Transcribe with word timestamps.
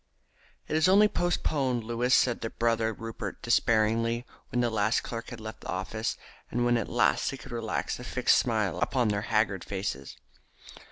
"It 0.67 0.75
is 0.75 0.87
only 0.87 1.07
postponed. 1.07 1.83
Louis," 1.83 2.11
said 2.11 2.39
brother 2.57 2.91
Rupert 2.91 3.39
despairingly, 3.43 4.25
when 4.49 4.61
the 4.61 4.71
last 4.71 5.03
clerk 5.03 5.29
had 5.29 5.39
left 5.39 5.61
the 5.61 5.67
office, 5.69 6.17
and 6.49 6.65
when 6.65 6.75
at 6.75 6.89
last 6.89 7.29
they 7.29 7.37
could 7.37 7.51
relax 7.51 7.97
the 7.97 8.03
fixed 8.03 8.37
smile 8.37 8.79
upon 8.79 9.09
their 9.09 9.21
haggard 9.21 9.63
faces. 9.63 10.17